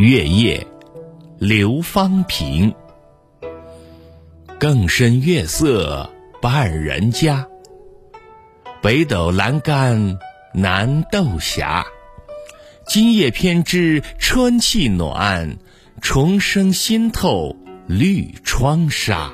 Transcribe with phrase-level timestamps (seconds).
[0.00, 0.66] 月夜，
[1.38, 2.74] 刘方平。
[4.58, 6.10] 更深月色
[6.40, 7.46] 半人家，
[8.80, 10.18] 北斗阑干
[10.54, 11.62] 南斗斜。
[12.86, 15.58] 今夜偏知春气暖，
[16.00, 17.54] 重生新透
[17.86, 19.30] 绿窗纱。